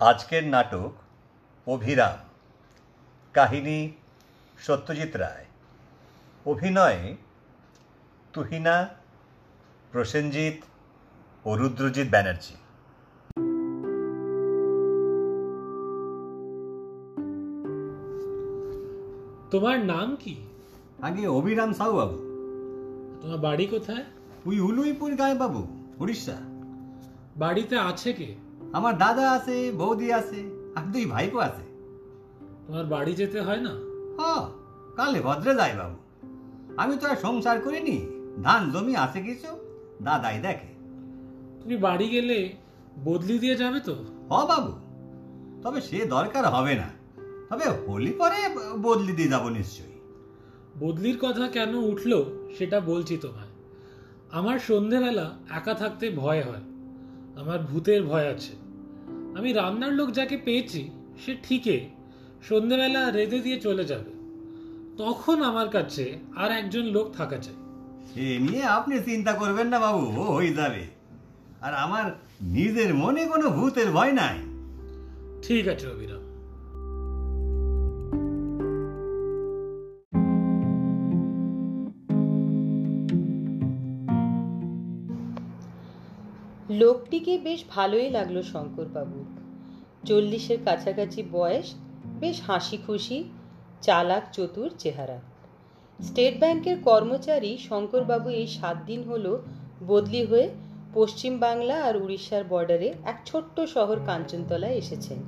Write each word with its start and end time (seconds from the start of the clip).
আজকের 0.00 0.44
নাটক 0.44 0.92
অভিরাম। 1.66 2.28
কাহিনী 3.32 3.92
সত্যজিৎ 4.58 5.16
রায়। 5.16 5.44
অভিনয়ে 6.46 7.16
তুহিনা 8.32 8.88
প্রসেনজিৎ 9.92 10.64
ও 11.44 11.56
রুদ্রজিৎ 11.56 12.10
ব্যানার্জি। 12.10 12.54
তোমার 19.50 19.84
নাম 19.84 20.16
কি? 20.16 20.46
আগে 21.02 21.26
অভিরাম 21.26 21.72
সাউ 21.72 21.96
বাবু। 21.96 22.16
তোমার 23.22 23.38
বাড়ি 23.38 23.66
কোথায়? 23.66 24.04
ওই 24.46 24.60
উলুইপুর 24.60 25.14
গায়ে 25.14 25.34
বাবু 25.34 25.66
উড়িষ্যা। 25.98 26.36
বাড়িতে 27.36 27.78
আছে 27.78 28.12
কে? 28.12 28.45
আমার 28.72 28.98
দাদা 28.98 29.30
আছে 29.30 29.72
বৌদি 29.72 30.12
আছে 30.12 30.70
আর 30.76 30.82
দুই 30.92 31.04
ভাইপো 31.04 31.38
আছে। 31.38 31.62
তোমার 32.66 32.86
বাড়ি 32.86 33.14
যেতে 33.14 33.40
হয় 33.40 33.60
না? 33.60 33.70
হ 34.18 34.48
কালে 34.96 35.20
ভদ্রে 35.20 35.54
যাই 35.54 35.76
বাবু। 35.76 35.96
আমি 36.76 36.96
তো 36.96 37.08
আর 37.08 37.16
সংসার 37.16 37.60
করিনি 37.60 38.06
ধান 38.42 38.70
জমি 38.70 38.96
আছে 38.96 39.22
কিছু 39.22 39.46
দাদাই 40.02 40.38
দেখে। 40.38 40.66
তুমি 41.62 41.76
বাড়ি 41.76 42.08
গেলে 42.08 42.52
বদলি 43.04 43.38
দিয়ে 43.38 43.56
যাবে 43.56 43.80
তো? 43.80 43.94
হ 44.30 44.46
বাবু 44.46 44.72
তবে 45.62 45.80
সে 45.80 46.06
দরকার 46.06 46.46
হবে 46.46 46.74
না। 46.74 46.88
তবে 47.50 47.64
হোলি 47.64 48.12
পরে 48.12 48.48
বদলি 48.82 49.12
দিয়ে 49.12 49.28
যাব 49.28 49.48
নিশ্চয়ই। 49.48 49.98
বদলির 50.80 51.18
কথা 51.20 51.48
কেন 51.48 51.74
উঠল 51.74 52.24
সেটা 52.58 52.80
বলছি 52.80 53.16
তোমায়। 53.16 53.48
আমার 54.30 54.58
সন্ধেবেলা 54.58 55.36
একা 55.50 55.74
থাকতে 55.74 56.10
ভয় 56.10 56.42
হয়। 56.42 56.75
আমার 57.36 57.58
ভূতের 57.58 58.02
ভয় 58.04 58.28
আছে। 58.28 58.52
আমি 59.38 59.52
রান্নার 59.52 59.92
লোক 59.92 60.10
যাকে 60.10 60.36
পেয়েছি 60.36 60.90
সে 61.26 61.36
ঠিকই। 61.42 61.80
সন্ধ্যেবেলা 62.48 63.10
রেঁধে 63.10 63.38
দিয়ে 63.38 63.60
চলে 63.60 63.84
যাবে। 63.84 64.10
তখন 64.98 65.42
আমার 65.42 65.68
কাছে 65.68 66.18
আর 66.36 66.52
একজন 66.52 66.82
লোক 66.82 67.12
থাকা 67.12 67.36
চাই। 67.36 67.54
এ 68.22 68.38
নিয়ে 68.38 68.64
আপনি 68.64 68.98
চিন্তা 68.98 69.32
করবেন 69.32 69.68
না 69.68 69.78
বাবু 69.78 70.20
ও 70.20 70.34
হয়ে 70.34 70.54
যাবে। 70.54 70.86
আর 71.60 71.74
আমার 71.74 72.18
নিজের 72.42 72.94
মনে 72.94 73.26
কোনো 73.26 73.50
ভূতের 73.50 73.90
ভয় 73.90 74.12
নাই। 74.12 74.38
ঠিক 75.42 75.68
আছে 75.68 75.86
অবিরাম 75.86 76.25
লোকটিকে 86.78 87.38
বেশ 87.38 87.64
ভালোই 87.68 88.10
লাগল 88.10 88.42
শঙ্করবাবু 88.42 89.24
চল্লিশের 90.06 90.58
কাছাকাছি 90.64 91.22
বয়স, 91.32 91.74
বেশ 92.20 92.42
হাসি 92.46 92.78
খুশি 92.86 93.24
চালাক, 93.80 94.22
চতুর 94.32 94.70
চেহারা। 94.78 95.20
স্টেট 96.02 96.38
ব্যাংকের 96.38 96.76
কর্মচারী 96.82 97.58
শঙ্করবাবু 97.68 98.28
এই 98.28 98.46
সাত 98.46 98.76
দিন 98.86 99.04
হলো 99.04 99.42
বদলি 99.88 100.24
হয়ে 100.24 100.48
পশ্চিম 100.94 101.38
বাংলা 101.38 101.82
আর 101.82 101.96
উড়িষ্যার 101.96 102.44
বর্ডারে 102.44 102.94
এক 103.04 103.20
ছোট্ট 103.26 103.60
শহর 103.60 103.98
কাঞ্চনতলায় 104.06 104.72
এসেছেন। 104.72 105.18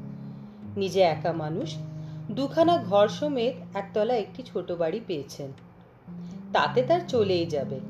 নিজে 0.77 1.01
একা 1.01 1.33
মানুষ, 1.33 1.77
দুখানা 2.31 2.79
ঘর 2.79 3.09
সমেত 3.09 3.77
একতলা 3.77 4.17
একটি 4.17 4.43
ছোট 4.43 4.73
বাড়ি 4.73 5.01
পেয়েছেন। 5.07 5.53
তাতে 6.53 6.83
তার 6.83 7.01
চলেই 7.09 7.47
যাবে। 7.47 7.81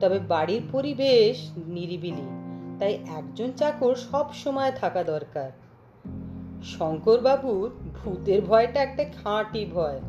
তবে 0.00 0.18
বাড়ির 0.18 0.62
পরিবেশ 0.72 1.50
নিরিবিলি। 1.56 2.42
তাই 2.78 2.94
একজন 2.94 3.52
চাকর 3.52 3.94
সব 3.94 4.34
সময় 4.34 4.72
থাকা 4.72 5.04
দরকার। 5.04 5.50
শঙ্করবাবুর 6.64 7.70
ভূতের 7.70 8.42
ভয়টা 8.42 8.82
একটা 8.82 9.04
খাঁটি 9.04 9.66
ভয়। 9.66 10.00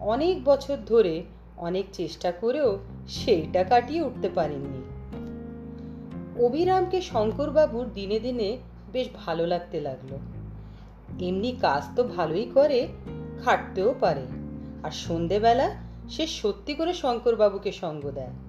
অনেক 0.00 0.44
বছর 0.44 0.76
ধরে 0.86 1.24
অনেক 1.56 1.86
চেষ্টা 1.92 2.32
করেও 2.32 2.78
সেইটা 3.08 3.64
কাটিয়ে 3.64 4.02
উঠতে 4.02 4.28
পারেননি। 4.28 4.82
অভিরামকে 6.44 7.00
শঙ্করবাবুর 7.00 7.92
দিনে 7.94 8.20
দিনে 8.20 8.58
বেশ 8.92 9.08
ভালো 9.14 9.46
লাগতে 9.46 9.80
লাগল। 9.80 10.14
এমনি 11.26 11.52
কাজ 11.60 11.96
তো 11.96 12.04
ভালোই 12.04 12.50
করে, 12.54 12.88
খাটতেও 13.44 13.94
পারে। 14.00 14.26
আর 14.82 14.90
সন্ধেবেলা 14.90 15.74
সে 16.10 16.26
সত্যি 16.26 16.74
করে 16.74 16.92
শঙ্করবাবুকে 16.92 17.72
সঙ্গ 17.72 18.10
দেয়। 18.10 18.47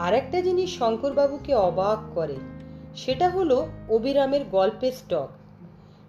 আর 0.00 0.12
একটা 0.14 0.38
জিনিস 0.40 0.78
শঙ্করবাবুকে 0.78 1.52
অবাক 1.54 2.00
করে, 2.14 2.36
সেটা 2.96 3.26
হলো 3.28 3.58
অবিরামের 3.88 4.44
গল্পের 4.50 4.92
স্টক। 4.92 5.28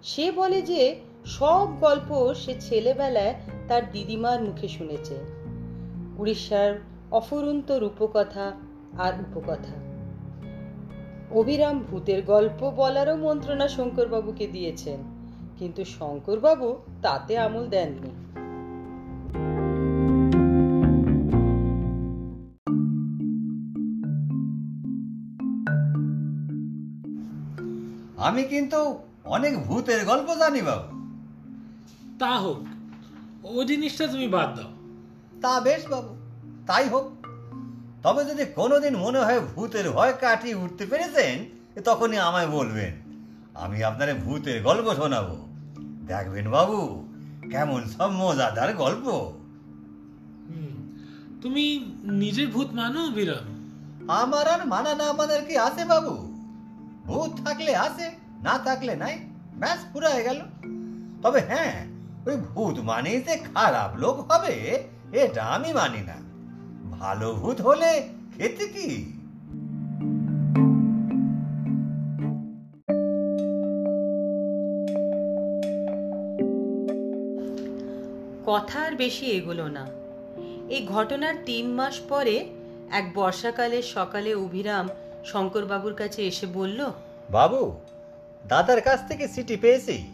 সে 0.02 0.26
বলে 0.32 0.62
যে, 0.62 0.82
সব 1.26 1.66
গল্প 1.80 2.10
সে 2.34 2.52
ছেলেবেলায় 2.60 3.34
তার 3.68 3.82
দিদিমার 3.92 4.38
মুখে 4.42 4.68
শুনেছে। 4.68 5.16
উড়িষ্যার 6.18 6.72
অফুরন্ত 7.10 7.68
রূপকথা 7.72 8.46
আর 8.98 9.12
উপকথা। 9.20 9.76
অবিরাম 11.30 11.76
ভূতের 11.90 12.20
গল্প 12.22 12.60
বলারও 12.76 13.16
মন্ত্রণা 13.16 13.66
শঙ্করবাবুকে 13.68 14.46
দিয়েছেন, 14.46 14.98
কিন্তু 15.58 15.82
শঙ্করবাবু 15.84 16.68
তাতে 17.02 17.32
আমল 17.38 17.64
দেননি। 17.66 18.12
আমি 28.22 28.42
কিন্তু 28.42 28.98
অনেক 29.24 29.62
ভূতের 29.66 30.04
গল্প 30.04 30.34
জানি 30.34 30.62
বাবু। 30.62 31.02
তা 32.18 32.38
হোক 32.38 32.64
ও 33.44 33.64
জিনিসটা 33.64 34.06
তুমি 34.06 34.28
বাদ 34.28 34.54
দাও। 34.56 34.70
তা 35.40 35.60
বেশ 35.60 35.88
বাবু 35.88 36.16
তাই 36.66 36.88
হোক। 36.88 37.26
তবে 38.02 38.24
যদি 38.24 38.44
কোনোদিন 38.44 38.96
মনে 38.96 39.18
হয় 39.18 39.40
ভূতের 39.40 39.90
ভয় 39.90 40.12
কাটিয়ে 40.12 40.54
উঠতে 40.54 40.86
পেরেছেন 40.86 41.44
তখনই 41.84 42.16
আমায় 42.16 42.46
বলবেন। 42.46 42.92
আমি 43.54 43.84
আপনারে 43.84 44.14
ভূতের 44.14 44.62
গল্প 44.62 44.94
শোনাবো। 44.94 45.36
দেখবেন 46.06 46.50
বাবু 46.50 47.08
কেমন 47.50 47.84
সব 47.84 48.10
মজাদার 48.10 48.74
গল্প 48.74 49.32
তুমি 51.42 51.92
নিজের 52.02 52.48
ভূত 52.48 52.68
মানো 52.72 53.06
অবিরাম 53.06 53.46
আমার 54.08 54.48
আর 54.48 54.66
মানা 54.66 54.94
না 54.94 55.12
মানার 55.12 55.44
কি 55.44 55.58
আছে 55.58 55.84
বাবু? 55.84 56.31
ভূত 57.06 57.30
থাকলে 57.44 57.72
আছে 57.76 58.06
না 58.42 58.58
থাকলে 58.58 58.94
নাই। 58.96 59.18
ব্যাস, 59.56 59.80
পুরো 59.92 60.08
হয়ে 60.10 60.24
গেল। 60.24 60.40
তবে 61.22 61.40
হ্যাঁ 61.40 61.74
ওই 62.26 62.36
ভূত 62.36 62.78
মানেই 62.78 63.20
যে 63.20 63.34
খারাপ 63.36 63.90
লোক 63.96 64.16
হবে, 64.30 64.54
এটা 65.12 65.42
আমি 65.44 65.72
মানি 65.72 66.00
না। 66.00 66.16
ভালো 66.96 67.34
ভূত 67.34 67.60
হলে 67.60 67.90
খেতে 68.36 68.66
কি? 68.66 68.88
কথা 78.46 78.78
আর 78.80 78.92
বেশি 78.96 79.26
এগোলো 79.26 79.66
না। 79.68 79.86
এই 80.68 80.86
ঘটনার 80.86 81.34
তিন 81.46 81.66
মাস 81.74 82.00
পরে 82.08 82.36
এক 82.90 83.04
বর্ষাকালের 83.14 83.82
সকালে 83.82 84.34
অভিরাম 84.34 84.88
শঙ্করবাবুর 85.24 85.94
কাছে 85.94 86.26
এসে 86.26 86.46
বলল 86.46 86.90
বাবু 87.30 87.72
দাদার 88.48 88.80
কাছ 88.80 89.08
থেকে 89.08 89.28
সিটি 89.28 89.56
পেয়েছি। 89.56 90.04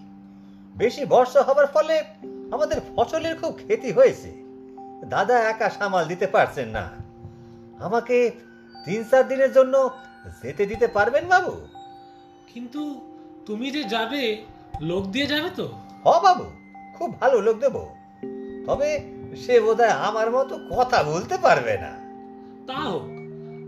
বেশি 0.76 1.04
বর্ষা 1.04 1.42
হবার 1.42 1.66
ফলে 1.66 2.04
আমাদের 2.52 2.80
ফসলের 2.96 3.36
খুব 3.36 3.52
ক্ষতি 3.52 3.92
হয়েছে। 3.92 4.32
দাদা 5.04 5.38
একা 5.38 5.70
সামাল 5.70 6.06
দিতে 6.06 6.26
পারছেন 6.26 6.68
না। 6.68 6.88
আমাকে 7.80 8.30
তিন 8.84 9.04
চার 9.04 9.28
দিনের 9.28 9.52
জন্য 9.52 9.90
যেতে 10.42 10.66
দিতে 10.66 10.86
পারবেন 10.86 11.26
বাবু? 11.26 11.66
কিন্তু 12.54 13.00
তুমি 13.46 13.70
যে 13.70 13.84
যাবে 13.84 14.44
লোক 14.80 15.06
দিয়ে 15.06 15.26
যাবে 15.26 15.50
তো? 15.50 15.68
হ 16.04 16.20
বাবু 16.22 16.44
খুব 16.94 17.20
ভালো 17.20 17.40
লোক 17.40 17.58
দেব। 17.58 17.86
তবে 18.66 19.00
সে 19.36 19.60
বোধহয় 19.60 19.88
আমার 19.88 20.30
মতো 20.30 20.58
কথা 20.76 21.02
বলতে 21.02 21.38
পারবে 21.38 21.78
না। 21.78 21.92
তা 22.66 22.74
হোক 22.74 23.17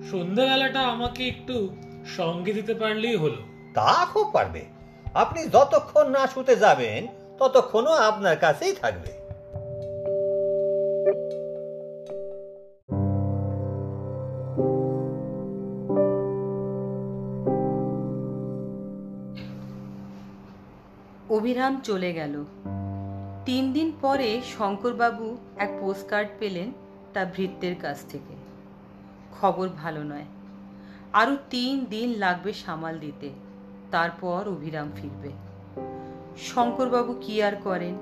সন্ধ্যাবেলাটা 0.08 0.80
আমাকে 0.80 1.28
একটু 1.28 1.76
সঙ্গে 2.16 2.52
দিতে 2.52 2.74
পারলেই 2.74 3.16
হলো। 3.16 3.36
তা 3.74 4.06
খুব 4.06 4.30
পারবে। 4.32 4.64
আপনি 5.14 5.46
যতক্ষণ 5.46 6.10
না 6.10 6.26
শুতে 6.26 6.56
যাবেন 6.56 7.06
ততক্ষণও 7.38 7.90
আপনার 7.90 8.36
কাছেই 8.36 8.72
থাকবে। 8.72 9.20
অভিরাম 21.34 21.80
চলে 21.80 22.12
গেল। 22.12 22.44
তিন 23.44 23.72
দিন 23.72 23.92
পরে 24.00 24.40
শঙ্করবাবু 24.58 25.36
এক 25.58 25.78
পোস্টকার্ড 25.80 26.28
পেলেন 26.38 26.72
তা 27.12 27.24
ভৃত্যের 27.24 27.74
কাছ 27.82 28.06
থেকে। 28.08 28.39
খবর 29.40 29.68
ভালো 29.68 30.02
নয়। 30.02 30.24
আরও 31.12 31.36
তিন 31.50 31.84
দিন 31.84 32.08
লাগবে 32.14 32.52
সামাল 32.52 32.98
দিতে, 32.98 33.30
তারপর 33.90 34.48
অভিরাম 34.48 34.90
ফিরবে। 34.96 35.30
শঙ্করবাবু 36.38 37.12
কি 37.20 37.42
আর 37.42 37.52
করেন? 37.56 37.94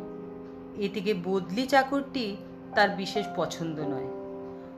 এদিকে 0.76 1.14
বদলি 1.24 1.66
চাকরটি 1.66 2.36
তার 2.74 2.90
বিশেষ 2.90 3.26
পছন্দ 3.36 3.80
নয়। 3.80 4.08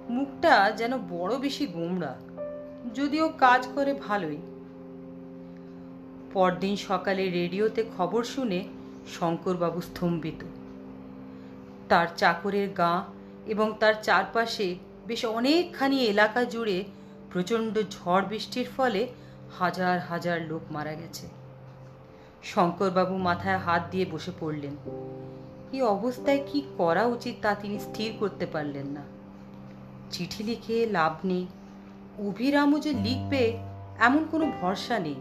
মুখটা 0.09 0.71
যেন 0.71 0.99
বড় 0.99 1.39
বেশি 1.39 1.67
গোমড়া, 1.67 2.15
যদিও 2.95 3.33
কাজ 3.39 3.69
করে 3.75 3.93
ভালোই। 4.09 4.39
পরদিন 6.33 6.77
সকালে 6.77 7.31
রেডিওতে 7.31 7.85
খবর 7.99 8.25
শুনে 8.25 8.65
শঙ্করবাবু 9.21 9.81
স্তম্ভিত। 9.81 10.45
তার 11.89 12.07
চাকরের 12.17 12.69
গা 12.69 13.05
এবং 13.47 13.73
তার 13.81 13.95
চারপাশে 14.03 14.75
বেশ 15.11 15.25
অনেকখানি 15.25 16.05
এলাকা 16.05 16.45
জুড়ে 16.45 16.85
প্রচণ্ড 17.33 17.83
ঝড় 17.91 18.25
বৃষ্টির 18.29 18.69
ফলে 18.77 19.09
হাজার 19.59 20.01
হাজার 20.01 20.43
লোক 20.43 20.73
মারা 20.73 20.95
গেছে। 20.95 21.27
শঙ্করবাবু 22.43 23.17
মাথায় 23.17 23.57
হাত 23.57 23.83
দিয়ে 23.91 24.07
বসে 24.11 24.31
পড়লেন। 24.41 24.77
এই 25.73 25.83
অবস্থায় 25.83 26.45
কি 26.53 26.63
করা 26.79 27.07
উচিত 27.07 27.35
তা 27.43 27.55
তিনি 27.55 27.79
স্থির 27.79 28.13
করতে 28.19 28.47
পারলেন 28.47 28.87
না। 28.87 29.01
চিঠি 30.11 30.45
লিখে 30.45 30.87
লাভ 30.87 31.15
নেই। 31.25 31.47
অভিরামও 32.19 32.81
যে 32.81 32.93
লিখবে 32.93 33.59
এমন 33.99 34.25
কোনো 34.31 34.53
ভরসা 34.61 34.99
নেই। 34.99 35.21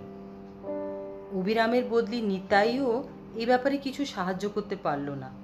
অভিরামের 1.40 1.84
বদলি 1.90 2.22
নিতাইও 2.22 3.04
এ 3.36 3.46
ব্যাপারে 3.46 3.78
কিছু 3.78 4.06
সাহায্য 4.06 4.50
করতে 4.50 4.76
পারল 4.76 5.10
না। 5.10 5.39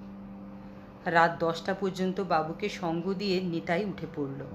রাত 1.05 1.35
দশটা 1.39 1.73
পর্যন্ত 1.73 2.21
বাবুকে 2.21 2.69
সঙ্গ 2.69 3.13
দিয়ে 3.13 3.41
নিতাই 3.41 3.85
উঠে 3.85 4.07
পড়ল। 4.15 4.45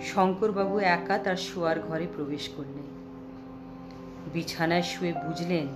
শঙ্করবাবু 0.00 0.78
একা 0.78 1.18
তার 1.18 1.36
শোয়ার 1.36 1.80
ঘরে 1.80 2.06
প্রবেশ 2.16 2.48
করলেন। 2.56 3.00
বিছানায় 4.32 4.82
শুয়ে 4.82 5.12
বুঝলেন 5.12 5.66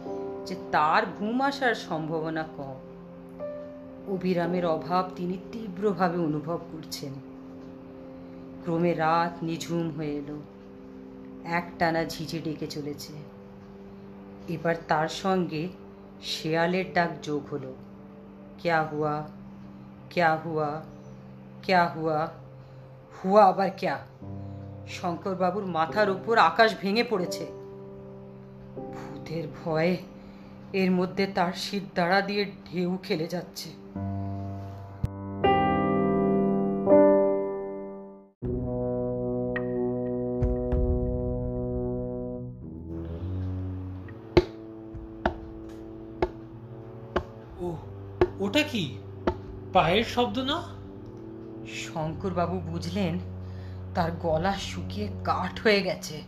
যে 0.46 0.56
তার 0.72 1.02
ঘুম 1.18 1.40
আসার 1.40 1.74
সম্ভাবনা 1.74 2.44
কম। 2.56 2.74
অবিরামের 4.08 4.66
অভাব 4.66 5.10
তিনি 5.16 5.38
তীব্রভাবে 5.52 6.18
অনুভব 6.18 6.58
করছেন। 6.72 7.12
ক্রমে 8.64 8.94
রাত 8.94 9.44
নিঝুম 9.44 9.90
হয়ে 9.90 10.16
এলো। 10.16 10.42
একটানা 11.44 12.04
ঝিঝে 12.04 12.38
ডেকে 12.38 12.66
চলেছে। 12.66 13.12
এবার 14.48 14.74
তার 14.88 15.08
সঙ্গে 15.08 15.68
শেয়ালের 16.22 16.84
ডাক 16.92 17.10
যোগ 17.22 17.46
হলো। 17.52 17.74
ক্যা 18.62 18.82
হুয়া? 18.82 19.28
ক্যা 20.14 20.36
হুয়া 20.44 20.82
ক্যা 21.62 21.82
হুয়া 21.88 22.28
হুয়া 23.16 23.42
আবার 23.44 23.70
ক্যা 23.76 23.98
শঙ্করবাবুর 24.88 25.66
মাথার 25.66 26.10
উপর 26.10 26.38
আকাশ 26.38 26.70
ভেঙে 26.80 27.04
পড়েছে। 27.10 27.44
ভূতের 28.94 29.44
ভয়ে 29.56 29.96
এর 30.72 30.90
মধ্যে 30.90 31.26
তার 31.26 31.52
শীত 31.52 31.82
দাঁড়া 31.94 32.20
দিয়ে 32.20 32.44
ঢেউ 32.44 32.98
খেলে 33.02 33.26
যাচ্ছে। 33.26 33.68
ও, 47.60 47.66
ওটা 48.40 48.62
কি? 48.62 48.84
পায়ের 49.74 50.04
শব্দ 50.04 50.38
না? 50.38 50.62
শঙ্করবাবু 51.66 52.60
বুঝলেন 52.60 53.18
তার 53.94 54.12
গলা 54.12 54.52
শুকিয়ে 54.52 55.08
কাঠ 55.24 55.60
হয়ে 55.62 55.82
গেছে। 55.82 56.22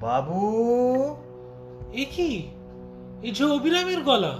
বাবু! 0.00 0.38
এ 1.92 2.04
কি? 2.16 2.48
এ 3.22 3.32
যে 3.32 3.44
অভিরামের 3.44 4.02
গলা। 4.02 4.38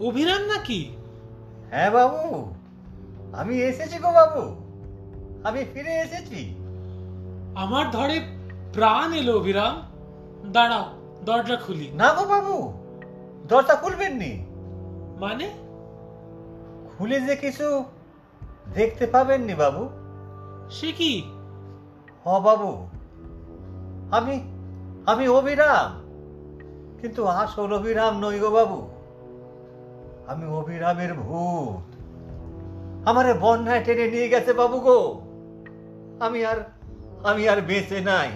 অভিরাম 0.00 0.42
নাকি? 0.42 0.96
হ্যাঁ 1.70 1.90
বাবু 1.90 2.52
আমি 3.32 3.60
এসেছি 3.60 3.98
গো 3.98 4.12
বাবু। 4.12 4.42
আমি 5.44 5.64
ফিরে 5.74 5.94
এসেছি। 5.94 6.54
আমার 7.54 7.90
ধরে 7.90 8.20
প্রাণ 8.72 9.12
এলো 9.12 9.36
অভিরাম। 9.36 9.82
দাঁড়াও 10.52 10.84
দরজা 11.24 11.56
খুলি। 11.56 11.90
না 11.90 12.12
গো 12.12 12.24
বাবু 12.24 12.72
দরজা 13.48 13.74
খুলবেন 13.74 14.16
নি 14.16 14.46
মানে? 15.20 15.67
খুলে 16.98 17.20
যে 17.20 17.36
কিছু 17.36 17.84
দেখতে 18.74 19.06
পাবেননি 19.06 19.54
বাবু। 19.54 19.88
সে 20.70 20.92
কি? 20.92 21.22
হ 22.24 22.40
বাবু 22.40 22.86
আমি 24.10 24.40
আমি 25.06 25.28
অবিরাম। 25.28 26.08
কিন্তু 27.00 27.26
আসল 27.26 27.74
অবিরাম 27.74 28.18
নই 28.18 28.38
গো 28.38 28.50
বাবু। 28.50 28.88
আমি 30.26 30.46
অবিরামের 30.46 31.14
ভূত। 31.14 31.96
আমারে 33.08 33.34
বন্যায় 33.34 33.84
টেনে 33.84 34.10
নিয়ে 34.10 34.28
গেছে 34.28 34.52
বাবু 34.52 34.80
গো। 34.80 35.20
আমি 36.20 36.44
আর 36.44 36.56
আমি 37.24 37.48
আর 37.48 37.60
বেঁচে 37.60 38.00
নাই। 38.00 38.30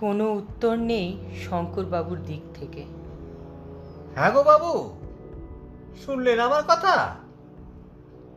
কোনো 0.00 0.32
উত্তর 0.32 0.76
নেই 0.76 1.18
শঙ্করবাবুর 1.50 2.18
দিক 2.18 2.42
থেকে। 2.54 2.84
হ্যাঁ 4.14 4.30
গো 4.30 4.42
বাবু। 4.42 5.01
শুনলেন 5.96 6.40
আমার 6.40 6.62
কথা? 6.62 7.16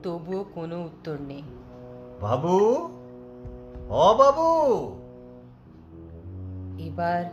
তবুও 0.03 0.45
কোনো 0.55 0.83
উত্তর 0.83 1.17
নেই। 1.27 1.43
বাবু? 2.21 2.55
ও 3.89 4.15
বাবু! 4.15 4.47
এবার 6.83 7.25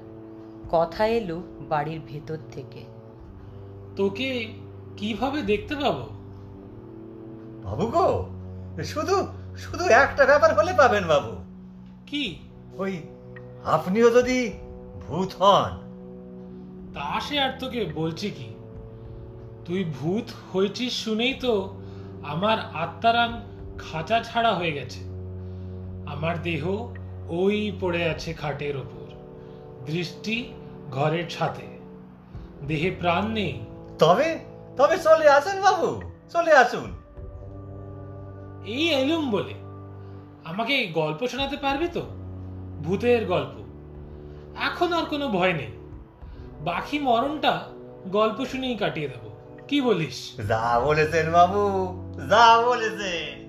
কথা 0.71 1.07
এলো 1.07 1.43
বাড়ির 1.69 2.01
ভেতর 2.07 2.37
থেকে। 2.53 2.85
তোকে 3.97 4.53
কীভাবে 4.97 5.43
দেখতে 5.43 5.77
পাবো? 5.77 6.07
বাবু 7.65 7.87
গো 7.87 8.29
শুধু 8.85 9.27
শুধু 9.57 9.85
একটা 9.85 10.27
ব্যাপার 10.27 10.55
হলে 10.55 10.73
পাবেন 10.73 11.07
বাবু। 11.07 11.37
কি? 12.07 12.39
ওই 12.79 13.03
আপনিও 13.65 14.11
যদি 14.11 14.53
ভূত 15.09 15.33
হন। 15.41 15.71
তা 16.95 17.21
সে 17.21 17.41
আর 17.41 17.53
তোকে 17.61 17.93
বলছি 17.95 18.31
কি? 18.31 18.55
তুই 19.65 19.85
ভূত 19.85 20.57
হয়েছিস 20.57 21.05
শুনেই 21.05 21.35
তো 21.35 21.81
আমার 22.23 22.59
আত্মারাম 22.61 23.43
খাঁচা 23.79 24.21
ছাড়া 24.21 24.55
হয়ে 24.55 24.73
গেছে। 24.73 25.01
আমার 26.07 26.43
দেহ 26.43 26.95
ওই 27.29 27.73
পড়ে 27.81 28.09
আছে 28.09 28.33
খাটের 28.33 28.77
ওপর। 28.77 29.15
দৃষ্টি 29.87 30.53
ঘরের 30.91 31.31
ছাতে। 31.31 31.79
দেহে 32.67 32.91
প্রাণ 32.91 33.27
নেই। 33.27 33.61
তবে 33.99 34.39
তবে 34.77 34.99
চলে 34.99 35.31
আসুন 35.31 35.61
বাবু 35.61 36.03
চলে 36.33 36.53
আসুন। 36.53 36.93
এই 38.65 38.89
এলুম 38.89 39.31
বলে। 39.31 39.55
আমাকে 40.45 40.87
গল্প 40.87 41.27
শোনাতে 41.27 41.57
পারবি 41.57 41.89
তো? 41.89 42.03
ভূতের 42.85 43.27
গল্প। 43.27 43.63
এখন 44.59 44.93
আর 44.93 45.05
কোনো 45.05 45.29
ভয় 45.29 45.53
নেই। 45.53 45.73
বাকি 46.65 46.99
মরণটা 46.99 47.69
গল্প 48.13 48.45
শুনেই 48.45 48.77
কাটিয়ে 48.77 49.09
দেবো। 49.09 49.32
কি 49.73 49.81
বলিস? 49.81 50.19
যা 50.49 50.65
বলেছেন 50.85 51.27
বাবু 51.33 51.63
যা 52.31 52.47
বলেছেন। 52.67 53.42